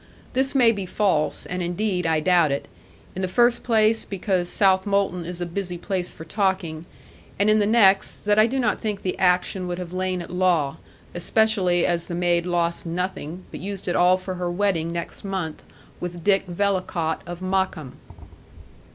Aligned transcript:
This 0.33 0.55
may 0.55 0.71
be 0.71 0.87
false, 0.87 1.45
and 1.45 1.61
indeed 1.61 2.07
I 2.07 2.21
doubt 2.21 2.51
it; 2.51 2.67
in 3.15 3.21
the 3.21 3.27
first 3.27 3.61
place, 3.61 4.03
because 4.03 4.49
Southmolton 4.49 5.25
is 5.27 5.41
a 5.41 5.45
busy 5.45 5.77
place 5.77 6.11
for 6.11 6.25
talking; 6.25 6.87
and 7.37 7.51
in 7.51 7.59
the 7.59 7.67
next, 7.67 8.25
that 8.25 8.39
I 8.39 8.47
do 8.47 8.59
not 8.59 8.81
think 8.81 9.03
the 9.03 9.15
action 9.19 9.67
would 9.67 9.77
have 9.77 9.93
lain 9.93 10.19
at 10.23 10.31
law, 10.31 10.77
especially 11.13 11.85
as 11.85 12.05
the 12.05 12.15
maid 12.15 12.47
lost 12.47 12.83
nothing, 12.83 13.43
but 13.51 13.59
used 13.59 13.87
it 13.87 13.95
all 13.95 14.17
for 14.17 14.33
her 14.41 14.49
wedding 14.49 14.91
next 14.91 15.23
month 15.23 15.61
with 15.99 16.23
Dick 16.23 16.47
Vellacott, 16.47 17.21
of 17.27 17.43
Mockham. 17.43 17.91